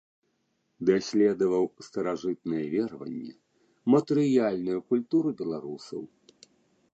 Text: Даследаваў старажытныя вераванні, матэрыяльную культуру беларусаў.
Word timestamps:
Даследаваў 0.89 1.65
старажытныя 1.87 2.63
вераванні, 2.73 3.31
матэрыяльную 3.95 4.79
культуру 4.95 5.29
беларусаў. 5.45 6.01